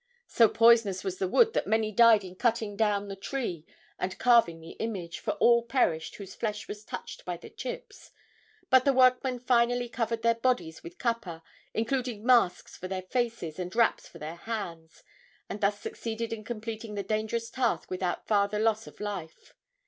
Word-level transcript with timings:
So 0.25 0.49
poisonous 0.49 1.03
was 1.03 1.19
the 1.19 1.27
wood 1.27 1.53
that 1.53 1.67
many 1.67 1.91
died 1.91 2.23
in 2.23 2.33
cutting 2.35 2.75
down 2.75 3.07
the 3.07 3.15
tree 3.15 3.67
and 3.99 4.17
carving 4.17 4.59
the 4.59 4.71
image, 4.79 5.19
for 5.19 5.33
all 5.33 5.61
perished 5.61 6.15
whose 6.15 6.33
flesh 6.33 6.67
was 6.67 6.83
touched 6.83 7.23
by 7.23 7.37
the 7.37 7.51
chips; 7.51 8.09
but 8.71 8.83
the 8.83 8.93
workmen 8.93 9.37
finally 9.37 9.87
covered 9.87 10.23
their 10.23 10.33
bodies 10.33 10.81
with 10.81 10.97
kapa, 10.97 11.43
including 11.75 12.25
masks 12.25 12.75
for 12.75 12.87
their 12.87 13.03
faces 13.03 13.59
and 13.59 13.75
wraps 13.75 14.07
for 14.07 14.17
their 14.17 14.37
hands, 14.37 15.03
and 15.47 15.61
thus 15.61 15.79
succeeded 15.79 16.33
in 16.33 16.43
completing 16.43 16.95
the 16.95 17.03
dangerous 17.03 17.51
task 17.51 17.91
without 17.91 18.25
farther 18.25 18.57
loss 18.57 18.87
of 18.87 18.99
life. 19.01 19.53